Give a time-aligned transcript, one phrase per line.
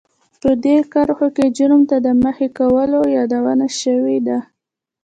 [0.41, 4.37] په دې کرښو کې جرم ته د مخې کولو يادونه شوې ده.